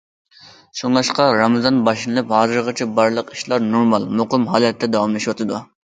شۇڭلاشقا 0.79 1.27
رامىزان 1.39 1.77
باشلىنىپ 1.89 2.33
ھازىرغىچە 2.37 2.87
بارلىق 3.01 3.31
ئىشلار 3.37 3.65
نورمال، 3.67 4.09
مۇقىم 4.23 4.49
ھالەتتە 4.55 4.91
داۋاملىشىۋاتىدۇ. 4.97 5.61